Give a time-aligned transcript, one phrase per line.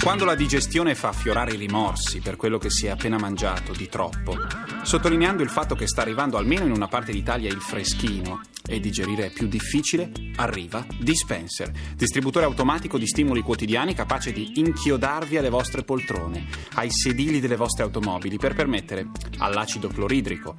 [0.00, 3.90] Quando la digestione fa affiorare i rimorsi per quello che si è appena mangiato di
[3.90, 4.38] troppo,
[4.82, 9.26] sottolineando il fatto che sta arrivando almeno in una parte d'Italia il freschino e digerire
[9.26, 15.84] è più difficile, arriva Dispenser, distributore automatico di stimoli quotidiani capace di inchiodarvi alle vostre
[15.84, 20.56] poltrone, ai sedili delle vostre automobili per permettere all'acido cloridrico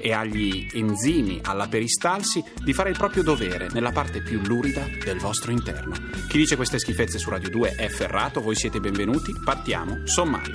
[0.00, 5.18] e agli enzimi, alla peristalsi, di fare il proprio dovere nella parte più lurida del
[5.18, 5.94] vostro interno.
[6.28, 10.52] Chi dice queste schifezze su Radio 2 è ferrato, voi siete benvenuti, partiamo, sommario.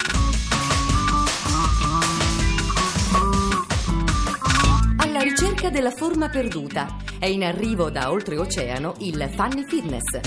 [4.97, 6.97] Alla ricerca della forma perduta.
[7.19, 10.19] È in arrivo da oltreoceano il Funny Fitness.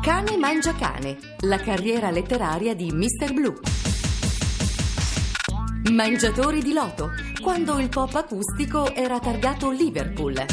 [0.00, 3.32] Cane mangia cane, la carriera letteraria di Mr.
[3.32, 3.73] Blue.
[5.90, 10.44] Mangiatori di loto, quando il pop acustico era targato Liverpool.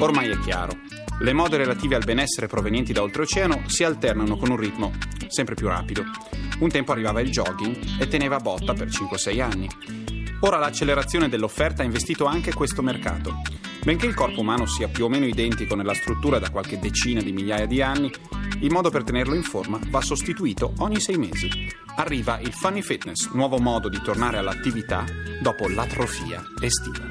[0.00, 0.72] Ormai è chiaro,
[1.20, 4.92] le mode relative al benessere provenienti da oltreoceano si alternano con un ritmo
[5.28, 6.02] sempre più rapido.
[6.58, 9.68] Un tempo arrivava il jogging e teneva botta per 5-6 anni.
[10.40, 13.40] Ora l'accelerazione dell'offerta ha investito anche questo mercato.
[13.84, 17.32] Benché il corpo umano sia più o meno identico nella struttura da qualche decina di
[17.32, 18.10] migliaia di anni,
[18.60, 21.48] il modo per tenerlo in forma va sostituito ogni sei mesi.
[21.96, 25.04] Arriva il Funny Fitness, nuovo modo di tornare all'attività
[25.40, 27.08] dopo l'atrofia estiva.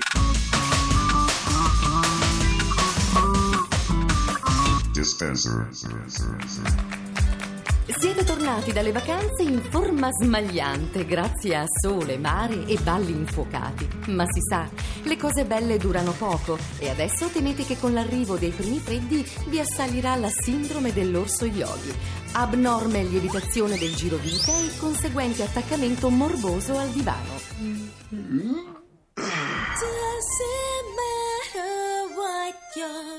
[4.92, 5.68] Dispenser.
[7.98, 13.88] Siete tornati dalle vacanze in forma smagliante grazie a sole, mare e balli infuocati.
[14.08, 14.70] Ma si sa,
[15.04, 19.60] le cose belle durano poco e adesso temete che con l'arrivo dei primi freddi vi
[19.60, 21.92] assalirà la sindrome dell'orso yogi.
[22.34, 27.38] Abnorme lievitazione del girovita e conseguente attaccamento morboso al divano.
[32.72, 33.19] Per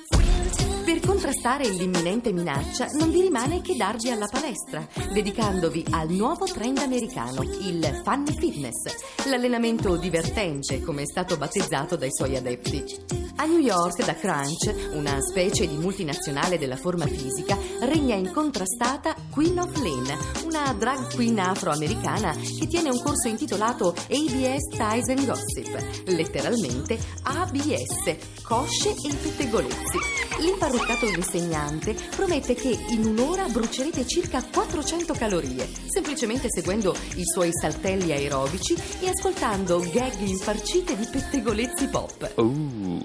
[1.40, 7.42] contrastare l'imminente minaccia non vi rimane che darvi alla palestra, dedicandovi al nuovo trend americano,
[7.42, 13.28] il Funny Fitness, l'allenamento divertente come è stato battezzato dai suoi adepti.
[13.36, 19.58] A New York, da Crunch, una specie di multinazionale della forma fisica, regna incontrastata Queen
[19.58, 26.04] of Lane, una drag queen afroamericana che tiene un corso intitolato ABS Ties and Gossip,
[26.08, 29.98] letteralmente ABS, cosce e pettegolezzi.
[30.40, 38.10] L'imparruccato insegnante promette che in un'ora brucerete circa 400 calorie, semplicemente seguendo i suoi saltelli
[38.10, 42.32] aerobici e ascoltando gag infarcite di pettegolezzi pop.
[42.36, 43.00] Ooh,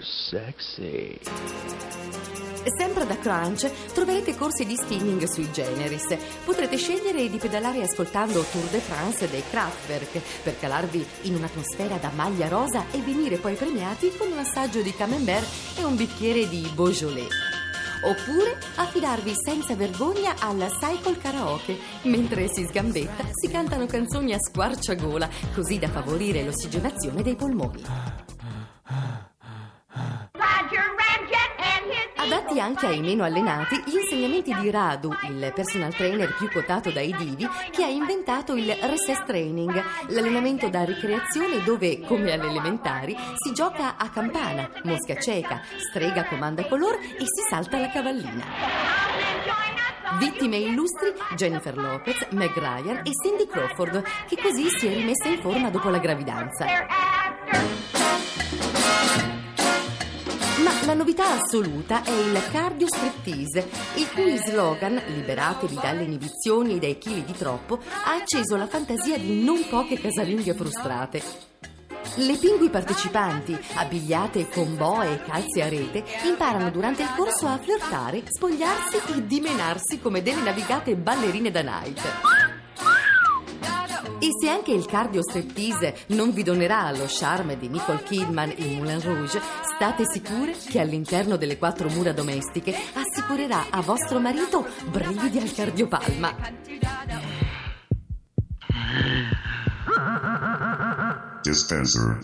[0.00, 1.18] sexy.
[2.78, 6.16] Sempre da Crunch troverete corsi di spinning sui generis.
[6.44, 12.10] Potrete scegliere di pedalare ascoltando Tour de France dei Kraftwerk per calarvi in un'atmosfera da
[12.14, 15.46] maglia rosa e venire poi premiati con un assaggio di camembert
[15.76, 17.53] e un bicchiere di Beaujolais.
[18.02, 21.78] Oppure affidarvi senza vergogna al cycle karaoke.
[22.02, 28.33] Mentre si sgambetta, si cantano canzoni a squarciagola, così da favorire l'ossigenazione dei polmoni.
[32.34, 37.14] Adatti anche ai meno allenati, gli insegnamenti di Radu, il personal trainer più quotato dai
[37.16, 43.52] divi, che ha inventato il recess training, l'allenamento da ricreazione dove, come alle elementari, si
[43.52, 48.44] gioca a campana, mosca cieca, strega comanda color e si salta la cavallina.
[50.18, 55.40] Vittime illustri Jennifer Lopez, Meg Ryan e Cindy Crawford, che così si è rimessa in
[55.40, 56.66] forma dopo la gravidanza.
[60.62, 66.78] Ma la novità assoluta è il cardio striptease, il cui slogan, liberatevi dalle inibizioni e
[66.78, 71.22] dai chili di troppo, ha acceso la fantasia di non poche casalinghe frustrate.
[72.16, 77.58] Le pingui partecipanti, abbigliate con boe e calze a rete, imparano durante il corso a
[77.58, 82.53] flirtare, spogliarsi e dimenarsi come delle navigate ballerine da night.
[84.24, 88.76] E se anche il cardio striptease non vi donerà lo charme di Nicole Kidman in
[88.76, 89.38] Moulin Rouge,
[89.74, 96.34] state sicure che all'interno delle quattro mura domestiche assicurerà a vostro marito brividi al cardiopalma.
[101.42, 102.18] Dispenser.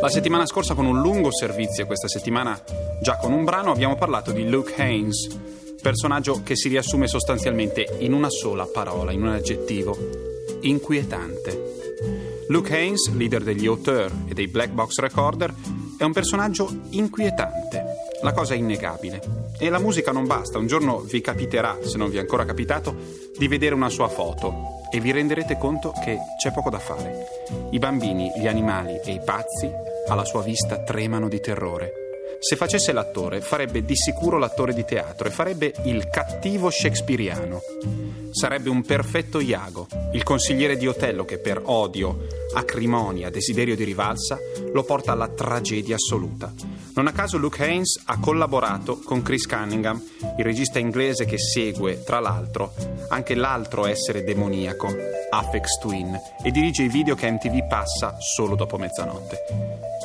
[0.00, 2.56] La settimana scorsa con un lungo servizio e questa settimana
[3.02, 8.14] già con un brano abbiamo parlato di Luke Haynes, Personaggio che si riassume sostanzialmente in
[8.14, 9.94] una sola parola, in un aggettivo,
[10.62, 12.46] inquietante.
[12.48, 15.52] Luke Haynes, leader degli auteur e dei Black Box Recorder,
[15.98, 17.84] è un personaggio inquietante.
[18.22, 19.20] La cosa è innegabile.
[19.58, 20.56] E la musica non basta.
[20.56, 22.96] Un giorno vi capiterà, se non vi è ancora capitato,
[23.36, 27.26] di vedere una sua foto e vi renderete conto che c'è poco da fare.
[27.72, 29.70] I bambini, gli animali e i pazzi
[30.08, 32.03] alla sua vista tremano di terrore.
[32.46, 37.62] Se facesse l'attore, farebbe di sicuro l'attore di teatro e farebbe il cattivo shakespeariano.
[38.32, 44.38] Sarebbe un perfetto Iago, il consigliere di Otello che per odio, acrimonia, desiderio di rivalsa
[44.74, 46.52] lo porta alla tragedia assoluta.
[46.94, 50.00] Non a caso Luke Haynes ha collaborato con Chris Cunningham,
[50.38, 52.72] il regista inglese che segue, tra l'altro,
[53.08, 54.94] anche l'altro essere demoniaco,
[55.28, 59.38] Apex Twin, e dirige i video che MTV passa solo dopo mezzanotte.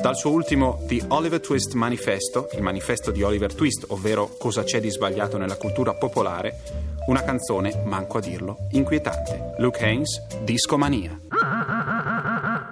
[0.02, 4.80] Dal suo ultimo The Oliver Twist Manifesto, il manifesto di Oliver Twist, ovvero cosa c'è
[4.80, 6.58] di sbagliato nella cultura popolare,
[7.06, 9.54] una canzone, manco a dirlo, inquietante.
[9.58, 11.20] Luke Haynes, Discomania.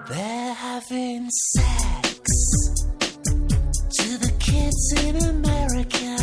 [0.08, 2.97] They're having sex
[4.96, 6.16] in America.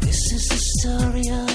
[0.00, 1.51] This is the story of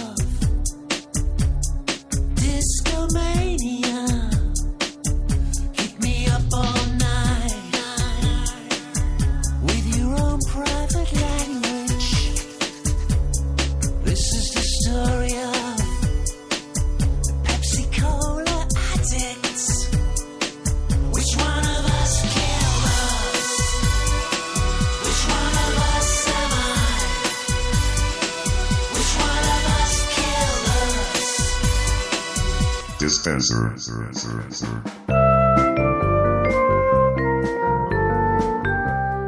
[33.36, 33.54] us?
[33.74, 34.82] Dispenser.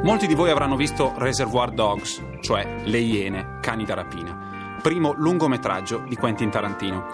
[0.04, 6.04] Molti di voi avranno visto Reservoir Dogs, cioè Le Iene, cani da rapina, primo lungometraggio
[6.07, 7.06] di Quentin Tarantino.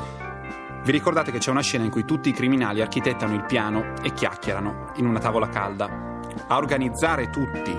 [0.83, 4.13] Vi ricordate che c'è una scena in cui tutti i criminali architettano il piano e
[4.13, 6.21] chiacchierano in una tavola calda?
[6.47, 7.75] A organizzare tutti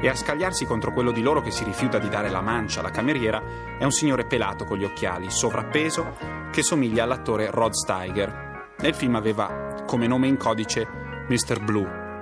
[0.00, 2.90] e a scagliarsi contro quello di loro che si rifiuta di dare la mancia alla
[2.90, 3.42] cameriera
[3.78, 6.14] è un signore pelato con gli occhiali, sovrappeso,
[6.50, 8.47] che somiglia all'attore Rod Steiger.
[8.80, 10.86] Nel film aveva come nome in codice
[11.28, 11.58] Mr.
[11.58, 12.20] Blue.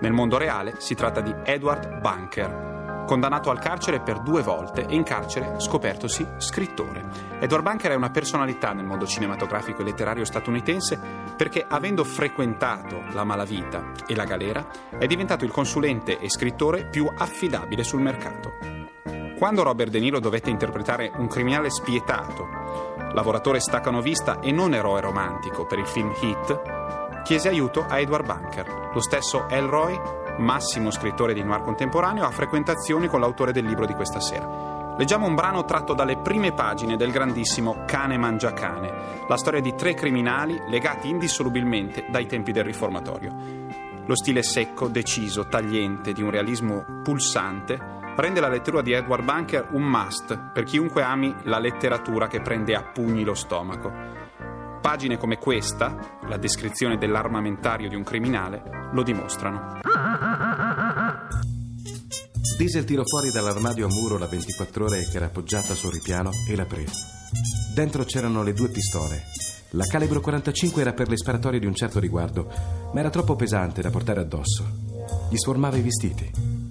[0.00, 4.94] Nel mondo reale si tratta di Edward Bunker, condannato al carcere per due volte e
[4.94, 7.06] in carcere scopertosi scrittore.
[7.40, 11.00] Edward Bunker è una personalità nel mondo cinematografico e letterario statunitense
[11.38, 14.66] perché avendo frequentato la malavita e la galera
[14.98, 18.52] è diventato il consulente e scrittore più affidabile sul mercato.
[19.38, 25.64] Quando Robert De Niro dovette interpretare un criminale spietato, lavoratore staccanovista e non eroe romantico
[25.64, 28.90] per il film Hit, chiese aiuto a Edward Bunker.
[28.92, 29.98] Lo stesso Elroy,
[30.38, 34.94] massimo scrittore di noir contemporaneo, ha frequentazioni con l'autore del libro di questa sera.
[34.96, 38.92] Leggiamo un brano tratto dalle prime pagine del grandissimo Cane Mangia Cane,
[39.26, 43.32] la storia di tre criminali legati indissolubilmente dai tempi del riformatorio.
[44.06, 49.68] Lo stile secco, deciso, tagliente di un realismo pulsante rende la lettura di Edward Bunker
[49.72, 53.90] un must per chiunque ami la letteratura che prende a pugni lo stomaco.
[54.80, 58.62] Pagine come questa, la descrizione dell'armamentario di un criminale,
[58.92, 59.80] lo dimostrano.
[62.56, 66.54] Diesel tirò fuori dall'armadio a muro la 24 ore che era appoggiata sul ripiano e
[66.54, 67.02] la prese.
[67.74, 69.22] Dentro c'erano le due pistole.
[69.70, 72.48] La calibro 45 era per le sparatorie di un certo riguardo,
[72.92, 74.64] ma era troppo pesante da portare addosso.
[75.28, 76.63] Gli sformava i vestiti.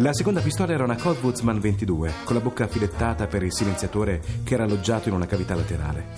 [0.00, 4.20] La seconda pistola era una Colt Woodsman 22, con la bocca filettata per il silenziatore
[4.44, 6.08] che era alloggiato in una cavità laterale.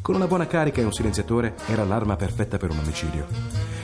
[0.00, 3.26] Con una buona carica e un silenziatore era l'arma perfetta per un omicidio.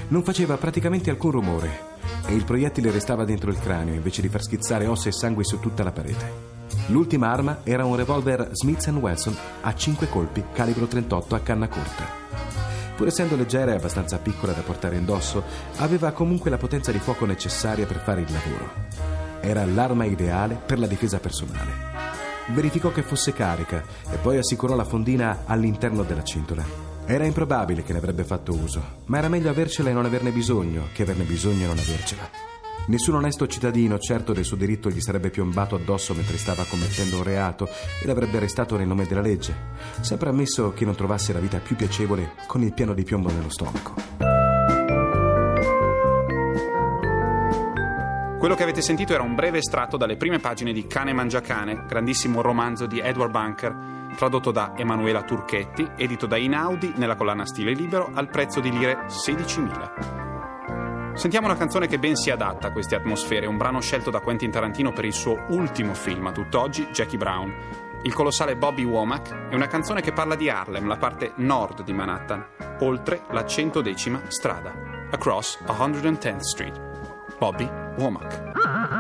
[0.08, 4.42] Non faceva praticamente alcun rumore e il proiettile restava dentro il cranio invece di far
[4.42, 6.56] schizzare ossa e sangue su tutta la parete.
[6.88, 12.27] L'ultima arma era un revolver Smith Wesson a 5 colpi, calibro 38 a canna corta.
[12.98, 15.44] Pur essendo leggera e abbastanza piccola da portare indosso,
[15.76, 18.72] aveva comunque la potenza di fuoco necessaria per fare il lavoro.
[19.40, 21.88] Era l'arma ideale per la difesa personale
[22.50, 26.64] verificò che fosse carica e poi assicurò la fondina all'interno della cintola.
[27.04, 30.88] Era improbabile che ne avrebbe fatto uso, ma era meglio avercela e non averne bisogno
[30.94, 32.47] che averne bisogno e non avercela.
[32.88, 37.22] Nessun onesto cittadino, certo del suo diritto, gli sarebbe piombato addosso mentre stava commettendo un
[37.22, 37.68] reato
[38.02, 39.54] e l'avrebbe arrestato nel nome della legge,
[40.00, 43.50] sempre ammesso che non trovasse la vita più piacevole con il piano di piombo nello
[43.50, 43.94] stomaco.
[48.38, 51.84] Quello che avete sentito era un breve estratto dalle prime pagine di Cane Mangia Cane,
[51.86, 53.76] grandissimo romanzo di Edward Bunker,
[54.16, 59.04] tradotto da Emanuela Turchetti, edito da Inaudi nella collana Stile Libero al prezzo di lire
[59.08, 60.27] 16.000.
[61.18, 64.52] Sentiamo una canzone che ben si adatta a queste atmosfere, un brano scelto da Quentin
[64.52, 67.52] Tarantino per il suo ultimo film a tutt'oggi, Jackie Brown.
[68.02, 71.92] Il colossale Bobby Womack è una canzone che parla di Harlem, la parte nord di
[71.92, 72.46] Manhattan,
[72.82, 74.72] oltre la 110 strada,
[75.10, 76.80] across 110th Street.
[77.36, 78.97] Bobby Womack.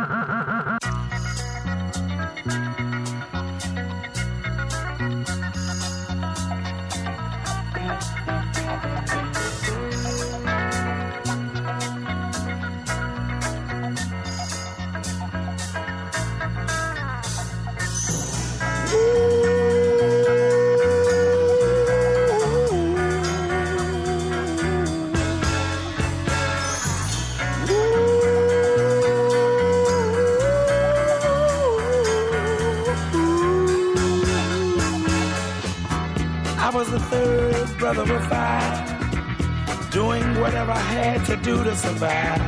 [36.68, 42.42] I was the third brother of five, doing whatever I had to do to survive.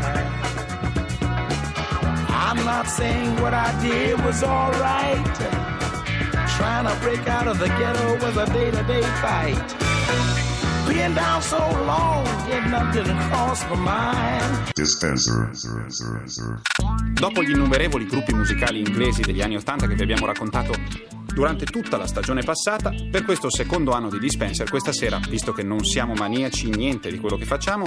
[2.29, 5.37] I'm not saying what I did was alright.
[6.59, 9.77] Trying to break out of the ghetto was a day to day fight.
[10.87, 14.73] Being down so long, getting up didn't cross my mind.
[14.75, 15.51] Dispenser.
[17.15, 21.97] Dopo gli innumerevoli gruppi musicali inglesi degli anni Ottanta che vi abbiamo raccontato durante tutta
[21.97, 26.15] la stagione passata, per questo secondo anno di Dispenser, questa sera, visto che non siamo
[26.15, 27.87] maniaci in niente di quello che facciamo,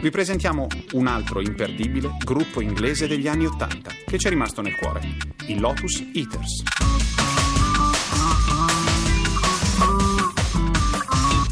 [0.00, 4.76] vi presentiamo un altro imperdibile gruppo inglese degli anni Ottanta che ci è rimasto nel
[4.76, 5.00] cuore,
[5.46, 6.62] i Lotus Eaters.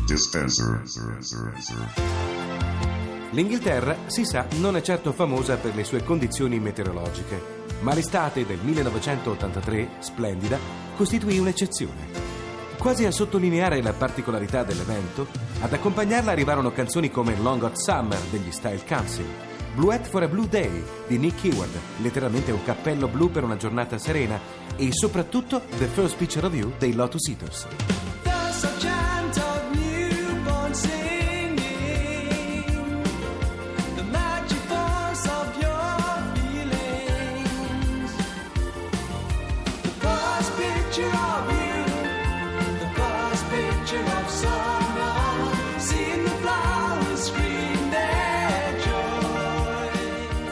[0.04, 0.82] Dispenser.
[3.30, 8.58] L'Inghilterra, si sa, non è certo famosa per le sue condizioni meteorologiche, ma l'estate del
[8.62, 10.58] 1983, splendida,
[10.96, 12.30] costituì un'eccezione.
[12.78, 15.26] Quasi a sottolineare la particolarità dell'evento,
[15.60, 19.26] ad accompagnarla arrivarono canzoni come Long Hot Summer degli Style Council,
[19.74, 23.98] Bluette for a Blue Day di Nick Hayward, letteralmente un cappello blu per una giornata
[23.98, 24.38] serena,
[24.76, 27.66] e soprattutto The First Picture of You dei Lotus Eaters.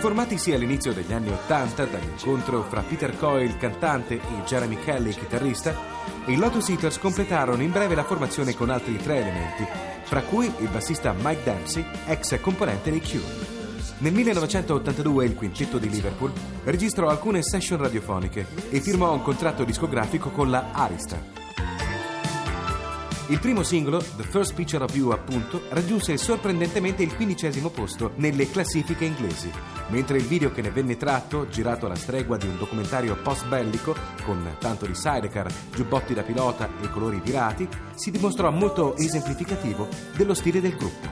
[0.01, 5.77] Formatisi all'inizio degli anni Ottanta dall'incontro fra Peter Coy, il cantante, e Jeremy Kelly, chitarrista,
[6.25, 9.67] i Lotus Eaters completarono in breve la formazione con altri tre elementi,
[10.05, 13.59] fra cui il bassista Mike Dempsey, ex componente dei Cure.
[13.99, 16.33] Nel 1982 il quintetto di Liverpool
[16.65, 21.40] registrò alcune session radiofoniche e firmò un contratto discografico con la Arista.
[23.31, 28.51] Il primo singolo, The First Picture of You, appunto, raggiunse sorprendentemente il quindicesimo posto nelle
[28.51, 29.49] classifiche inglesi,
[29.91, 33.95] mentre il video che ne venne tratto, girato alla stregua di un documentario post-bellico,
[34.25, 40.35] con tanto di sidecar, giubbotti da pilota e colori virati, si dimostrò molto esemplificativo dello
[40.35, 41.07] stile del gruppo.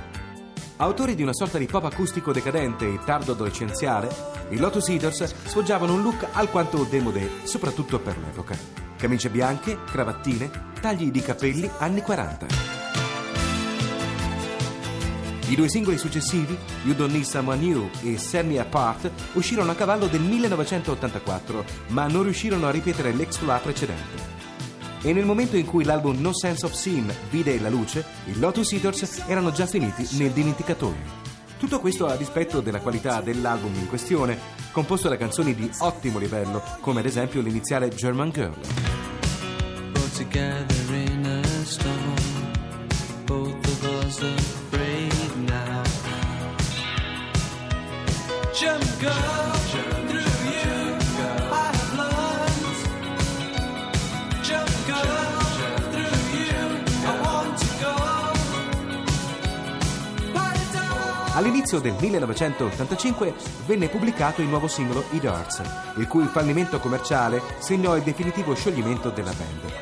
[0.79, 4.09] Autori di una sorta di pop acustico decadente e tardo adolescenziale,
[4.49, 8.88] i Lotus Eaters sfoggiavano un look alquanto demodé, soprattutto per l'epoca.
[8.99, 10.51] Camicie bianche, cravattine,
[10.81, 12.47] tagli di capelli anni 40.
[15.47, 19.77] I due singoli successivi, You Don't Need Someone New e Set Me Apart, uscirono a
[19.77, 24.37] cavallo del 1984, ma non riuscirono a ripetere l'exploit precedente.
[25.03, 28.73] E nel momento in cui l'album No Sense of Sin vide la luce, i Lotus
[28.73, 31.28] Eaters erano già finiti nel dimenticatoio.
[31.59, 34.39] Tutto questo a dispetto della qualità dell'album in questione,
[34.71, 38.55] composto da canzoni di ottimo livello, come ad esempio l'iniziale German Girl.
[39.93, 40.21] Both
[61.39, 63.33] All'inizio del 1985
[63.65, 65.63] venne pubblicato il nuovo singolo I Darts,
[65.99, 69.73] il cui fallimento commerciale segnò il definitivo scioglimento della band.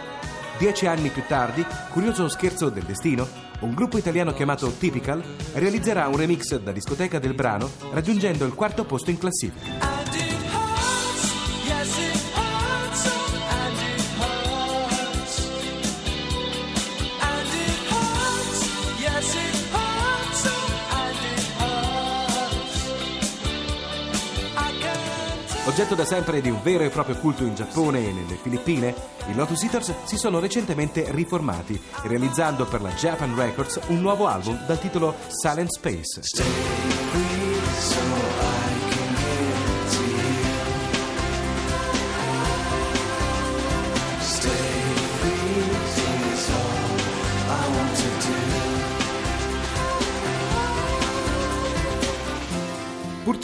[0.59, 3.27] Dieci anni più tardi, curioso scherzo del destino,
[3.61, 5.23] un gruppo italiano chiamato Typical
[5.55, 10.06] realizzerà un remix da discoteca del brano raggiungendo il quarto posto in classifica.
[25.76, 28.95] Oggetto da sempre di un vero e proprio culto in Giappone e nelle Filippine,
[29.28, 34.64] i Lotus Eaters si sono recentemente riformati, realizzando per la Japan Records un nuovo album
[34.64, 36.86] dal titolo Silent Space.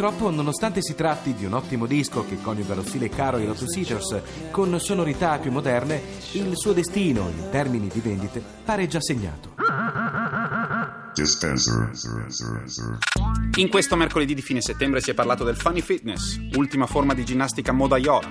[0.03, 3.77] Purtroppo, nonostante si tratti di un ottimo disco che coniuga lo stile caro ai Lotus
[3.77, 9.55] Eaters con sonorità più moderne, il suo destino in termini di vendite pare già segnato.
[13.59, 17.25] In questo mercoledì di fine settembre si è parlato del funny fitness, ultima forma di
[17.25, 18.29] ginnastica modaiola,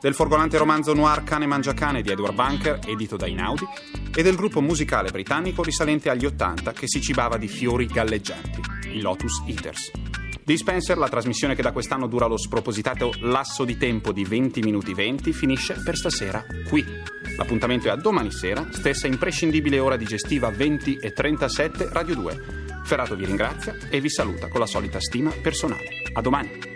[0.00, 3.64] del folgorante romanzo noir Cane mangia cane di Edward Bunker, edito da Inaudi,
[4.12, 9.00] e del gruppo musicale britannico risalente agli 80 che si cibava di fiori galleggianti, i
[9.00, 10.05] Lotus Eaters.
[10.46, 14.94] Dispenser, la trasmissione che da quest'anno dura lo spropositato lasso di tempo di 20 minuti
[14.94, 16.86] 20, finisce per stasera qui.
[17.36, 22.42] L'appuntamento è a domani sera, stessa imprescindibile ora digestiva 20 e 37 Radio 2.
[22.84, 25.88] Ferrato vi ringrazia e vi saluta con la solita stima personale.
[26.12, 26.75] A domani.